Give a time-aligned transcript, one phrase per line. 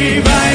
[0.00, 0.49] Vai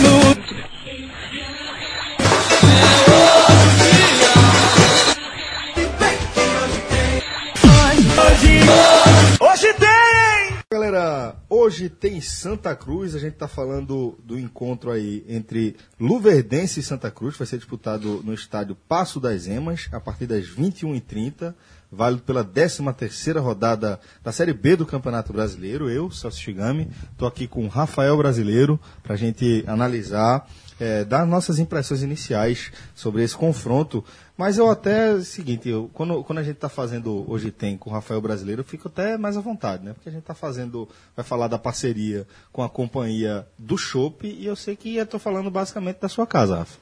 [11.75, 17.11] hoje tem Santa Cruz, a gente tá falando do encontro aí entre Luverdense e Santa
[17.11, 21.53] Cruz, vai ser disputado no estádio Passo das Emas, a partir das 21h30,
[21.91, 25.89] válido pela 13ª rodada da Série B do Campeonato Brasileiro.
[25.89, 30.47] Eu, Celso Shigami, tô aqui com o Rafael Brasileiro pra gente analisar,
[30.79, 34.03] eh, dar nossas impressões iniciais sobre esse confronto.
[34.37, 37.93] Mas eu até, seguinte, eu, quando, quando a gente está fazendo Hoje Tem com o
[37.93, 39.93] Rafael Brasileiro, eu fico até mais à vontade, né?
[39.93, 44.45] Porque a gente está fazendo, vai falar da parceria com a companhia do Chopp e
[44.45, 46.77] eu sei que eu estou falando basicamente da sua casa, Rafa.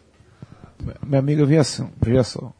[1.05, 2.51] Meu amigo, veja só, veja só.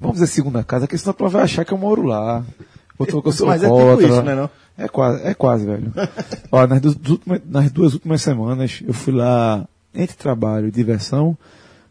[0.00, 2.44] Vamos dizer segunda casa, que senão tu vai achar que eu moro lá.
[2.98, 4.50] Ou tu- que eu sou Mas é tipo isso, né, não?
[4.76, 5.92] É quase, é quase, velho.
[6.50, 11.36] Ó, nas, duas, nas duas últimas semanas, eu fui lá entre trabalho e diversão,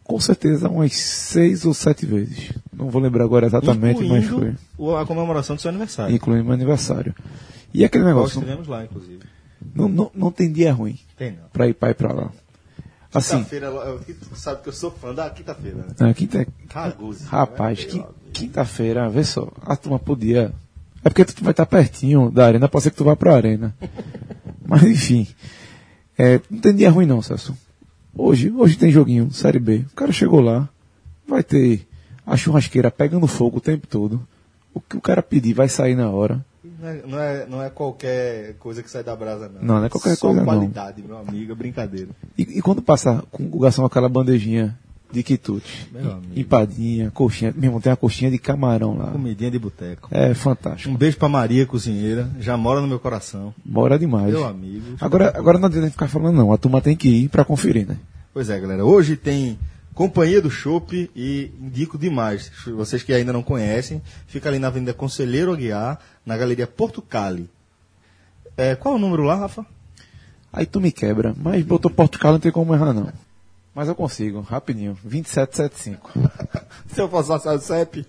[0.04, 2.52] com certeza umas seis ou sete vezes.
[2.72, 4.50] Não vou lembrar agora exatamente, mas foi.
[4.78, 6.14] Incluindo a comemoração do seu aniversário.
[6.16, 7.16] Incluindo meu aniversário.
[7.74, 9.20] E aquele Nós negócio, não, estivemos lá, inclusive.
[9.74, 11.50] não, não, não tem dia ruim Tem não.
[11.52, 12.32] pra ir pra ir pra lá.
[13.14, 13.72] Assim, Quinta-feira,
[14.34, 15.86] sabe que eu sou fã da quinta-feira, né?
[16.00, 17.26] na quinta, Caguzi.
[17.26, 18.04] Rapaz, né?
[18.34, 20.52] quinta-feira, vê só, a turma podia.
[21.04, 23.76] É porque tu vai estar pertinho da arena, pode ser que tu vá pra arena.
[24.66, 25.28] Mas enfim.
[26.18, 27.56] É, não tem dia ruim não, Celso.
[28.16, 29.86] Hoje, hoje tem joguinho, Série B.
[29.92, 30.70] O cara chegou lá,
[31.28, 31.88] vai ter
[32.26, 34.22] a churrasqueira pegando fogo o tempo todo.
[34.74, 36.46] O que o cara pedir vai sair na hora.
[36.64, 39.62] Não é, não, é, não é qualquer coisa que sai da brasa, não.
[39.62, 40.46] Não, não é qualquer Só coisa, não.
[40.46, 42.10] qualidade, meu amigo, é brincadeira.
[42.38, 44.78] E, e quando passa com o garçom aquela bandejinha
[45.14, 45.88] de quitute,
[46.36, 49.12] empadinha, coxinha, meu irmão, tem uma coxinha de camarão lá.
[49.12, 50.10] Comidinha de boteco.
[50.12, 50.92] É fantástico.
[50.92, 52.30] Um beijo pra Maria, cozinheira.
[52.40, 53.54] Já mora no meu coração.
[53.64, 54.34] Bora demais.
[54.34, 54.96] Meu amigo.
[55.00, 57.98] Agora, agora não adianta ficar falando não, a turma tem que ir pra conferir, né?
[58.34, 58.84] Pois é, galera.
[58.84, 59.60] Hoje tem
[59.94, 62.52] Companhia do Chopp e indico demais.
[62.66, 67.48] Vocês que ainda não conhecem, fica ali na Avenida Conselheiro Aguiar, na Galeria Porto Cali.
[68.58, 69.64] É, qual é o número lá, Rafa?
[70.52, 73.12] Aí tu me quebra, mas botou Portugal não tem como errar não.
[73.74, 76.12] Mas eu consigo, rapidinho, 2775.
[76.94, 78.06] Se eu fosse passar o CEP.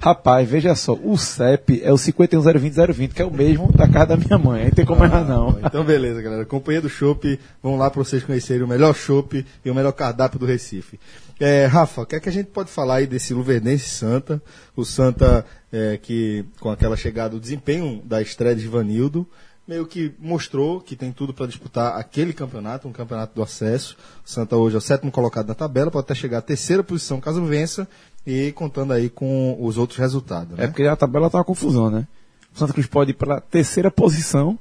[0.00, 4.16] Rapaz, veja só, o CEP é o 51020020, que é o mesmo da casa da
[4.16, 5.58] minha mãe, aí tem como errar não.
[5.62, 6.44] Então, beleza, galera.
[6.44, 10.38] Companhia do Chopp, vamos lá para vocês conhecerem o melhor chopp e o melhor cardápio
[10.38, 10.98] do Recife.
[11.38, 14.42] É, Rafa, o que é que a gente pode falar aí desse Luverdense Santa?
[14.74, 19.26] O Santa, é, que com aquela chegada, o desempenho da estreia de Ivanildo,
[19.66, 23.96] meio que mostrou que tem tudo para disputar aquele campeonato, um campeonato do acesso.
[24.26, 27.20] O Santa hoje é o sétimo colocado na tabela, pode até chegar à terceira posição
[27.20, 27.86] caso vença,
[28.26, 30.56] e contando aí com os outros resultados.
[30.58, 30.64] Né?
[30.64, 32.06] É porque a tabela tá uma confusão, né?
[32.54, 34.58] O Santa Cruz pode ir pra terceira posição,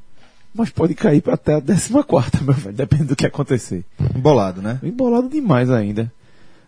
[0.53, 3.83] mas pode cair pra até a décima quarta, meu velho, depende do que acontecer.
[4.16, 4.79] Embolado, né?
[4.83, 6.11] Embolado demais ainda.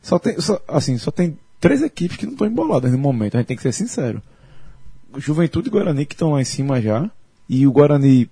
[0.01, 3.37] Só tem, só- assim, só tem três equipes que não estão emboladas no momento, a
[3.39, 4.19] gente tem que ser sincero.
[5.17, 7.09] Juventude e Guarani que estão lá em cima já,
[7.51, 8.29] e o Guarani,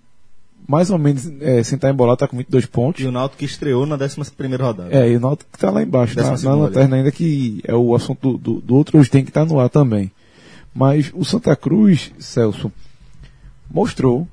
[0.65, 3.03] mais ou menos, é, sem estar embolado, tá com 22 pontos.
[3.03, 4.95] E o Náutico que estreou na 11 primeira rodada.
[4.95, 7.93] É, e o Náutico que tá lá embaixo, na, na lanterna ainda, que é o
[7.93, 10.09] assunto do, do, do outro, hoje tem que estar no ar também.
[10.73, 12.71] Mas o Santa Cruz, Celso,
[13.69, 14.25] mostrou,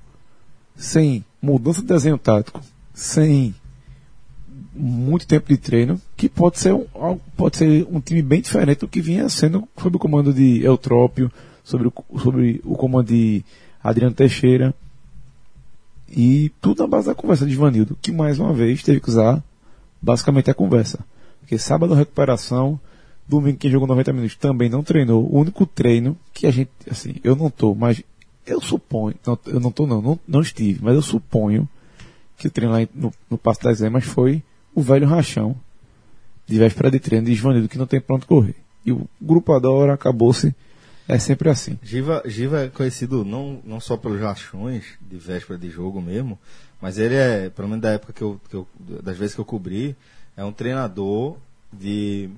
[0.76, 2.60] sem mudança de desenho tático,
[2.94, 3.52] sem
[4.72, 6.86] muito tempo de treino, que pode ser um,
[7.36, 11.32] pode ser um time bem diferente do que vinha sendo sob o comando de Eutrópio,
[11.64, 13.44] sobre o, sobre o comando de
[13.88, 14.74] Adriano Teixeira.
[16.08, 19.42] E tudo na base da conversa de Ivanildo, que mais uma vez teve que usar
[20.00, 21.00] basicamente a conversa.
[21.40, 22.78] Porque sábado recuperação,
[23.26, 25.24] domingo quem jogou 90 minutos também não treinou.
[25.24, 28.02] O único treino que a gente, assim, eu não tô, mas
[28.46, 31.68] eu suponho, não, eu não tô não, não, não estive, mas eu suponho
[32.36, 34.42] que o treino lá no, no Passo das Emas foi
[34.74, 35.56] o velho rachão
[36.46, 38.54] de véspera de treino de Ivanildo que não tem pronto correr.
[38.84, 40.54] E o grupo adora, acabou-se,
[41.08, 41.78] é sempre assim.
[41.82, 46.38] Giva, Giva é conhecido não, não só pelos rachões de véspera de jogo mesmo,
[46.80, 49.44] mas ele é, pelo menos da época que eu, que eu das vezes que eu
[49.44, 49.96] cobri,
[50.36, 51.36] é um treinador
[51.72, 52.28] de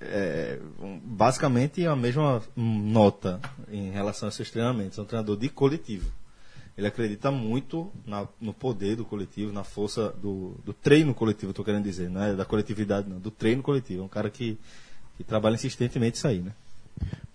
[0.00, 0.58] é,
[1.04, 4.98] basicamente a mesma nota em relação a seus treinamentos.
[4.98, 6.10] É um treinador de coletivo.
[6.78, 11.64] Ele acredita muito na- no poder do coletivo, na força do, do treino coletivo, estou
[11.64, 14.00] querendo dizer, não é da coletividade, não, do treino coletivo.
[14.02, 14.56] É um cara que,
[15.18, 16.52] que trabalha insistentemente isso aí, né?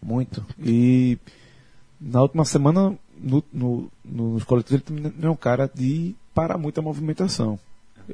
[0.06, 0.46] Muito.
[0.64, 1.18] E
[2.00, 6.58] na última semana, no, no- no- nos coletivos, ele também é um cara de parar
[6.60, 7.58] muito a movimentação.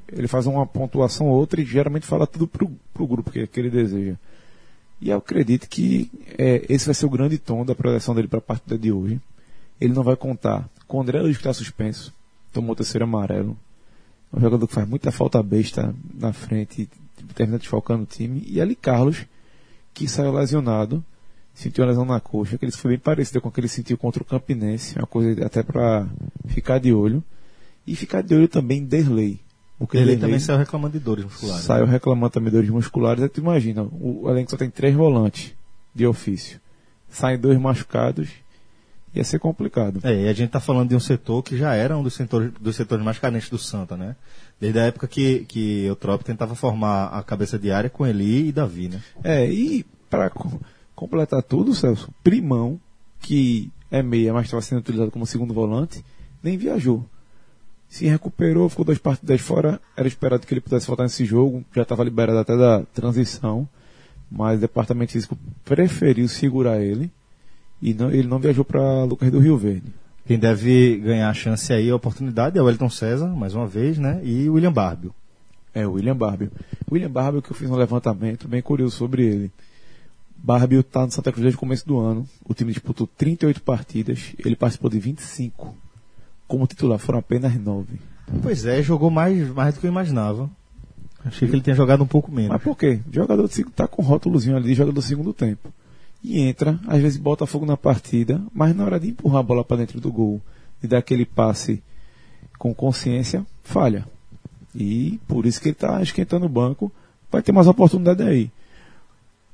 [0.09, 3.59] Ele faz uma pontuação ou outra e geralmente fala tudo pro, pro grupo que, que
[3.59, 4.15] ele deseja.
[5.01, 8.39] E eu acredito que é, esse vai ser o grande tom da projeção dele para
[8.39, 9.19] a partida de hoje.
[9.81, 12.13] Ele não vai contar com o André Luiz que está suspenso,
[12.53, 13.57] tomou o terceiro amarelo.
[14.31, 16.87] um jogador que faz muita falta besta na frente,
[17.35, 18.43] termina desfalcando o time.
[18.47, 19.25] E Ali Carlos,
[19.93, 21.03] que saiu lesionado,
[21.53, 23.97] sentiu uma lesão na coxa, que ele foi bem parecido com o que ele sentiu
[23.97, 26.07] contra o Campinense, uma coisa até para
[26.47, 27.23] ficar de olho.
[27.85, 29.39] E ficar de olho também em Derlei.
[29.79, 31.63] Porque Ele Derlei também saiu reclamando de dores musculares.
[31.63, 33.23] saiu reclamando também de dores musculares.
[33.23, 35.53] Aí tu imagina, o elenco só tem três volantes
[35.93, 36.59] de ofício.
[37.09, 38.29] Saem dois machucados,
[39.13, 39.99] ia ser complicado.
[40.03, 42.51] É, e a gente tá falando de um setor que já era um dos setores,
[42.61, 44.15] dos setores mais carentes do Santa, né?
[44.59, 48.49] Desde a época que, que o Trop tentava formar a cabeça de área com Eli
[48.49, 49.01] e Davi, né?
[49.23, 50.31] É, e para
[51.01, 52.79] completar tudo, Celso, Primão,
[53.19, 56.05] que é meia, mas estava sendo utilizado como segundo volante,
[56.43, 57.03] nem viajou.
[57.89, 59.81] Se recuperou, ficou duas partidas fora.
[59.97, 63.67] Era esperado que ele pudesse voltar nesse jogo, já estava liberado até da transição,
[64.29, 67.11] mas o departamento físico preferiu segurar ele
[67.81, 69.91] e não- ele não viajou para Lucas do Rio Verde.
[70.27, 73.97] Quem deve ganhar a chance aí, a oportunidade, é o Wellington César, mais uma vez,
[73.97, 74.21] né?
[74.23, 75.13] E o William Barbio.
[75.73, 76.51] É, o William Barbio.
[76.91, 79.51] William Barbio, que eu fiz um levantamento bem curioso sobre ele.
[80.43, 82.27] Barbio está no Santa Cruz desde o começo do ano.
[82.47, 85.75] O time disputou 38 partidas, ele participou de 25.
[86.47, 87.99] Como titular foram apenas 9.
[88.41, 90.49] Pois é, jogou mais, mais do que eu imaginava.
[91.23, 92.49] Achei que ele tinha jogado um pouco menos.
[92.51, 92.99] Mas por quê?
[93.07, 95.71] O jogador de segundo- tá com rótulozinho ali de jogador do segundo tempo.
[96.23, 99.63] E entra, às vezes bota fogo na partida, mas na hora de empurrar a bola
[99.63, 100.41] para dentro do gol
[100.83, 101.81] e dar aquele passe
[102.57, 104.05] com consciência, falha.
[104.73, 106.91] E por isso que ele está esquentando o banco,
[107.31, 108.49] vai ter mais oportunidade aí.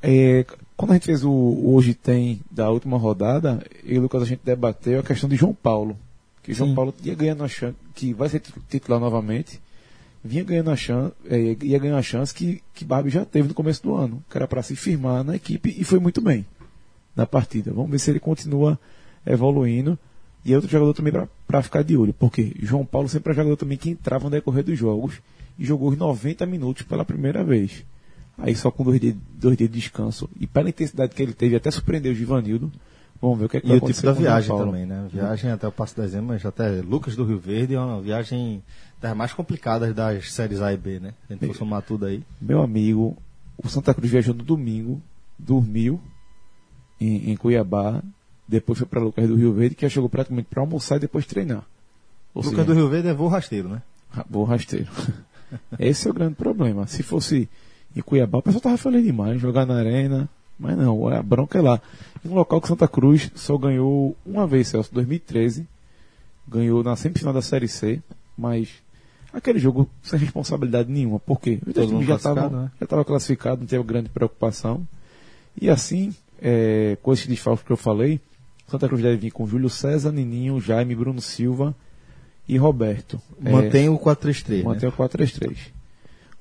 [0.09, 0.45] É,
[0.77, 1.31] quando a gente fez o,
[1.65, 5.35] Hoje Tem da última rodada, eu e o Lucas a gente debateu a questão de
[5.35, 5.97] João Paulo.
[6.41, 6.75] Que João Sim.
[6.75, 9.59] Paulo ia ganhando a chance, que vai ser titular novamente,
[10.23, 13.53] vinha ganhando a chance, é, ia ganhar a chance que, que Barbie já teve no
[13.53, 16.45] começo do ano, que era para se firmar na equipe e foi muito bem
[17.13, 17.73] na partida.
[17.73, 18.79] Vamos ver se ele continua
[19.25, 19.99] evoluindo.
[20.45, 21.11] E é outro jogador também
[21.45, 24.63] para ficar de olho, porque João Paulo sempre é jogador também que entrava no decorrer
[24.63, 25.15] dos jogos
[25.59, 27.83] e jogou os 90 minutos pela primeira vez.
[28.37, 30.29] Aí só com dois dias, dois dias de descanso.
[30.39, 32.71] E pela intensidade que ele teve, até surpreendeu o Givanildo.
[33.19, 34.33] Vamos ver o que, é que E vai o tipo acontecer da com o João
[34.35, 35.07] viagem também, né?
[35.11, 38.61] Viagem até o Passo das Emas, até Lucas do Rio Verde, é uma viagem
[39.01, 41.13] das mais complicadas das séries A e B, né?
[41.25, 42.23] Se a gente for somar tudo aí.
[42.39, 43.17] Meu amigo,
[43.57, 45.01] o Santa Cruz viajou no domingo,
[45.37, 45.99] dormiu
[47.01, 48.03] em, em Cuiabá,
[48.47, 51.25] depois foi para Lucas do Rio Verde, que já chegou praticamente para almoçar e depois
[51.25, 51.65] treinar.
[52.35, 53.81] Ou Lucas seja, do Rio Verde é voo rasteiro, né?
[54.29, 54.87] Vou rasteiro.
[55.79, 56.85] Esse é o grande problema.
[56.87, 57.49] Se fosse
[57.95, 60.29] em Cuiabá, o pessoal tava feliz demais, jogar na arena,
[60.59, 61.81] mas não, a bronca é lá.
[62.23, 65.67] Em um local que Santa Cruz só ganhou uma vez, Celso, 2013,
[66.47, 68.01] ganhou na semifinal da Série C,
[68.37, 68.69] mas
[69.33, 71.19] aquele jogo sem responsabilidade nenhuma.
[71.19, 71.59] Por quê?
[71.65, 72.71] Os dois Todo mundo times já estavam né?
[72.79, 74.87] já estava classificado, não teve grande preocupação.
[75.59, 78.19] E assim, é, com esses desfalques que eu falei,
[78.67, 81.75] Santa Cruz deve vir com Júlio César, Nininho, Jaime, Bruno Silva
[82.47, 83.19] e Roberto.
[83.43, 84.63] É, Mantém o 4-3-3, né?
[84.63, 85.57] Mantém o 4-3-3.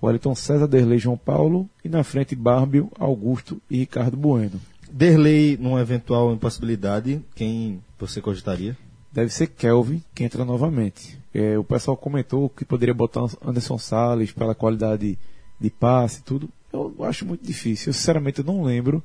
[0.06, 4.60] Wellington César, Derlei João Paulo e na frente Bárbio, Augusto e Ricardo Bueno.
[4.90, 8.76] Derlei, numa eventual impossibilidade, quem você cogitaria?
[9.12, 11.18] Deve ser Kelvin que entra novamente.
[11.34, 15.18] É, o pessoal comentou que poderia botar Anderson Salles pela qualidade
[15.60, 16.48] de passe e tudo.
[16.72, 17.90] Eu acho muito difícil.
[17.90, 19.02] Eu, sinceramente, eu não lembro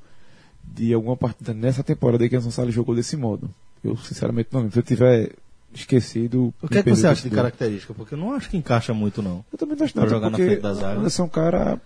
[0.64, 3.50] de alguma partida nessa temporada que Anderson Salles jogou desse modo.
[3.84, 4.74] Eu, sinceramente, não lembro.
[4.74, 5.32] Se eu tiver
[5.74, 6.54] esquecido.
[6.62, 7.94] O que é que você acha de característica?
[7.94, 9.44] Porque eu não acho que encaixa muito, não.
[9.52, 11.00] Eu também não acho Pra nada, jogar na frente da zaga.
[11.00, 11.82] Anderson é um cara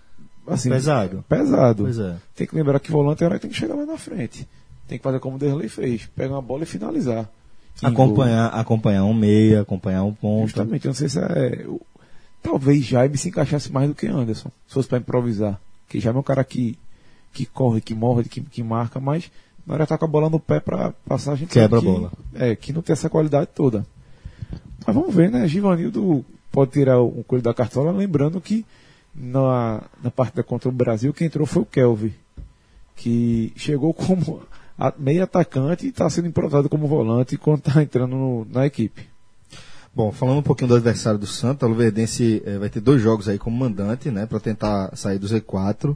[0.47, 1.23] assim, Pesado.
[1.27, 1.83] pesado.
[1.83, 2.15] Pois é.
[2.35, 4.47] Tem que lembrar que volante é hora que tem que chegar lá na frente.
[4.87, 7.27] Tem que fazer como o Derlei fez, pegar uma bola e finalizar.
[7.81, 10.47] Acompanhar, acompanhar um meia, acompanhar um ponto.
[10.47, 11.65] Justamente, eu não sei se é.
[11.67, 11.81] o-
[12.41, 15.59] Talvez Jaime se encaixasse mais do que Anderson, se fosse para improvisar.
[15.85, 16.77] Porque Jaime é um cara que,
[17.33, 19.31] que corre, que morre, que, que marca, mas
[19.65, 21.89] na hora que tá com a bola no pé para passar, a gente Quebra sabe
[21.89, 22.11] a que- bola.
[22.35, 23.85] É, que não tem essa qualidade toda.
[24.85, 25.47] Mas vamos ver, né?
[25.47, 28.65] Givanildo pode tirar um coelho da cartola, lembrando que
[29.13, 32.13] na, na partida contra o Brasil, quem entrou foi o Kelvin,
[32.95, 34.41] que chegou como
[34.99, 39.07] meio atacante e está sendo improvisado como volante quando está entrando no- na equipe.
[39.95, 43.29] Bom, falando um pouquinho do adversário do Santa, o Luverdense eh, vai ter dois jogos
[43.29, 45.95] aí como mandante, né, para tentar sair do Z4.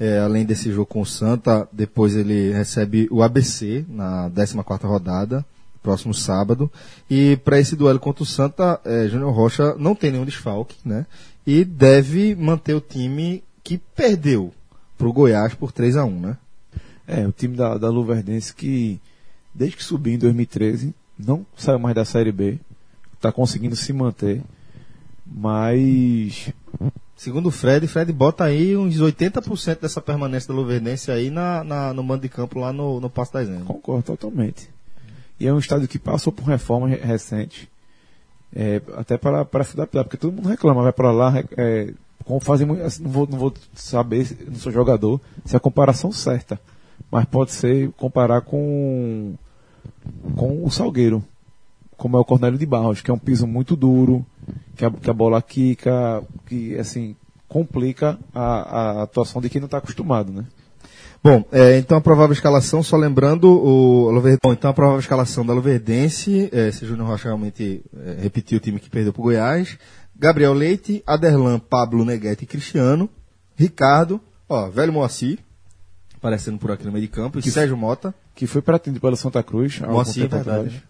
[0.00, 5.44] Eh, além desse jogo com o Santa, depois ele recebe o ABC na 14ª rodada,
[5.82, 6.72] próximo sábado.
[7.10, 11.04] E para esse duelo contra o Santa, eh, Júnior Rocha não tem nenhum desfalque, né,
[11.46, 14.54] e deve manter o time que perdeu
[14.96, 16.38] para o Goiás por 3 a 1 né?
[17.06, 18.98] É, o time da, da Luverdense que,
[19.54, 22.58] desde que subiu em 2013, não saiu mais da Série B,
[23.26, 24.42] está conseguindo se manter,
[25.26, 26.52] mas
[27.16, 31.92] Segundo o Fred, Fred bota aí uns 80% dessa permanência da Luverdense aí na, na-
[31.94, 33.62] no mando de campo lá no, no Passo das Emas.
[33.62, 34.68] Concordo totalmente.
[35.38, 37.68] E é um estádio que passou por reformas re- recentes.
[38.54, 41.92] É, até para, para se adaptar, porque todo mundo reclama, vai para lá, é,
[42.24, 46.12] como fazem, assim, não, vou, não vou saber, não sou jogador, se é a comparação
[46.12, 46.60] certa,
[47.10, 49.34] mas pode ser comparar com,
[50.36, 51.24] com o Salgueiro,
[51.96, 54.24] como é o Cornélio de Barros, que é um piso muito duro,
[54.76, 57.16] que a, que a bola quica, que assim,
[57.48, 60.44] complica a, a atuação de quem não está acostumado, né?
[61.22, 64.12] Bom, é, então a provável escalação, só lembrando, o.
[64.42, 68.60] Bom, então a provável escalação da Luverdense, é, se Júnior Rocha realmente é, repetiu o
[68.60, 69.78] time que perdeu para o Goiás,
[70.14, 73.08] Gabriel Leite, Aderlan, Pablo Neguete e Cristiano,
[73.56, 75.38] Ricardo, ó, velho Moacir,
[76.16, 79.00] aparecendo por aqui no meio de campo, e Que- Sérgio Mota, Que foi para atender
[79.00, 79.80] pela Santa Cruz.
[79.80, 80.84] Moacir, verdade.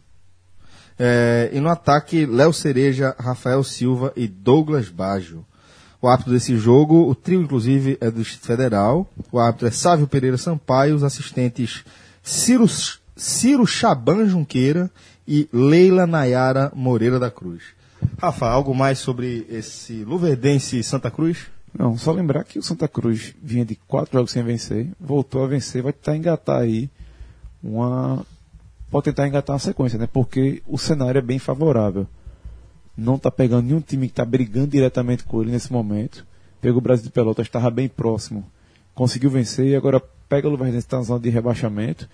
[0.99, 5.45] É, e no ataque, Léo Cereja, Rafael Silva e Douglas Baggio.
[6.01, 9.11] O árbitro desse jogo, o trio inclusive é do Distrito Federal.
[9.33, 11.85] O árbitro é Sávio Pereira Sampaio, os assistentes
[12.23, 12.67] Ciro,
[13.17, 14.91] Ciro Chaban Junqueira
[15.27, 17.63] e Leila Nayara Moreira da Cruz.
[18.19, 21.47] Rafa, algo mais sobre esse Luverdense Santa Cruz?
[21.77, 25.47] Não, só lembrar que o Santa Cruz vinha de quatro jogos sem vencer, voltou a
[25.49, 26.89] vencer, vai tentar engatar aí
[27.63, 28.25] uma.
[28.95, 30.07] Pode tentar engatar uma sequência, né?
[30.07, 32.07] Porque o cenário é bem favorável.
[32.97, 36.25] Não tá pegando nenhum time que tá brigando diretamente com ele nesse momento.
[36.61, 38.45] Pegou o Brasil de Pelotas, estava bem próximo,
[38.95, 42.09] conseguiu vencer e agora pega o Luverdense que tá na zona de rebaixamento.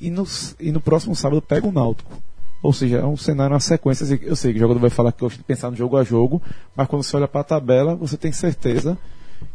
[0.00, 0.26] E no,
[0.58, 2.16] e no próximo sábado pega o Náutico.
[2.62, 4.18] Ou seja, é um cenário, uma sequência.
[4.22, 6.40] Eu sei que o jogador vai falar que de pensar no jogo a jogo,
[6.74, 8.96] mas quando você olha para a tabela, você tem certeza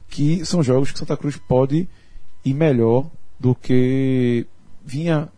[0.07, 1.89] que são jogos que Santa Cruz pode
[2.45, 3.07] ir melhor
[3.39, 4.45] do que
[4.85, 5.29] vinha,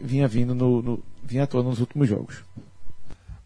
[0.00, 2.36] vinha vindo no, no- vinha atuando nos últimos jogos.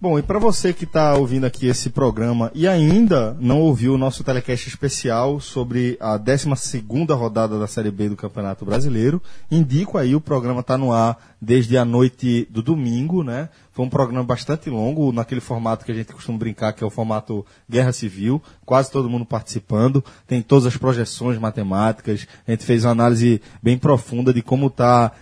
[0.01, 3.99] Bom, e para você que está ouvindo aqui esse programa e ainda não ouviu o
[3.99, 9.21] nosso telecast especial sobre a 12ª rodada da Série B do Campeonato Brasileiro,
[9.51, 13.49] indico aí, o programa está no ar desde a noite do domingo, né?
[13.79, 16.91] Foi um programa bastante longo, naquele formato que a gente costuma brincar, que é o
[16.91, 22.85] formato Guerra Civil, quase todo mundo participando, tem todas as projeções matemáticas, a gente fez
[22.85, 25.13] uma análise bem profunda de como está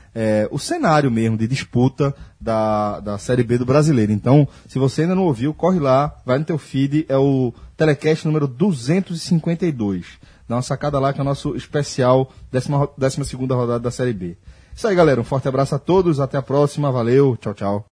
[0.51, 4.11] o cenário mesmo de disputa da, da Série B do Brasileiro.
[4.11, 8.27] Então, se você ainda não ouviu, corre lá, vai no teu feed, é o telecast
[8.27, 10.07] número 252.
[10.49, 14.35] Dá uma sacada lá que é o nosso especial 12 segunda rodada da Série B.
[14.75, 15.21] Isso aí, galera.
[15.21, 17.85] Um forte abraço a todos, até a próxima, valeu, tchau, tchau.